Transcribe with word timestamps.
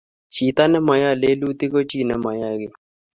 chito 0.33 0.63
ne 0.67 0.79
mayoe 0.87 1.19
lelut 1.21 1.59
ko 1.71 1.79
chi 1.89 1.99
ne 2.05 2.15
mayae 2.23 2.55
kiy 2.61 2.73